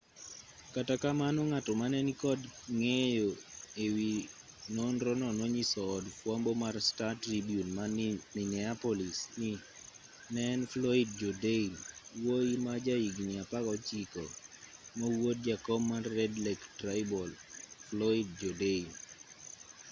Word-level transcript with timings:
kata 0.75 0.93
kamano 1.03 1.41
ng'ato 1.49 1.71
mane 1.81 1.99
ni 2.05 2.13
kod 2.23 2.39
ng'eyo 2.77 3.29
e 3.85 3.85
wi 3.95 4.11
nonrono 4.75 5.27
nonyiso 5.39 5.81
od 5.95 6.05
fwambo 6.19 6.51
mar 6.63 6.75
star-tribune 6.89 7.69
ma 7.77 7.85
minneapolis 8.35 9.17
ni 9.39 9.51
ne 10.33 10.41
en 10.53 10.61
floyd 10.73 11.07
jourdain 11.19 11.71
wuoyi 12.23 12.53
ma 12.65 12.73
ja 12.85 12.95
higni 13.03 13.35
16 13.41 14.23
ma 14.97 15.07
wuod 15.17 15.37
jakom 15.47 15.81
mar 15.91 16.03
red 16.19 16.33
lake 16.45 16.65
tribal 16.79 17.31
floyd 17.89 18.27
jourdain 18.41 18.87